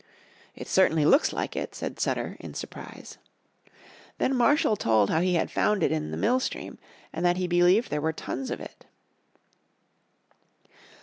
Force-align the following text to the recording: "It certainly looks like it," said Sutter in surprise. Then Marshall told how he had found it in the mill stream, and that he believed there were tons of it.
"It 0.55 0.67
certainly 0.67 1.05
looks 1.05 1.31
like 1.31 1.55
it," 1.55 1.75
said 1.75 1.99
Sutter 1.99 2.35
in 2.39 2.55
surprise. 2.55 3.19
Then 4.17 4.35
Marshall 4.35 4.75
told 4.75 5.11
how 5.11 5.21
he 5.21 5.35
had 5.35 5.51
found 5.51 5.83
it 5.83 5.91
in 5.91 6.09
the 6.09 6.17
mill 6.17 6.39
stream, 6.39 6.79
and 7.13 7.23
that 7.23 7.37
he 7.37 7.45
believed 7.45 7.91
there 7.91 8.01
were 8.01 8.11
tons 8.11 8.49
of 8.49 8.59
it. 8.59 8.87